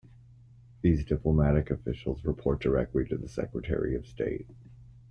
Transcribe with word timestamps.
These 0.81 1.05
diplomatic 1.05 1.69
officials 1.69 2.25
report 2.25 2.59
directly 2.59 3.05
to 3.05 3.17
the 3.17 3.29
Secretary 3.29 3.95
of 3.95 4.07
State. 4.07 4.47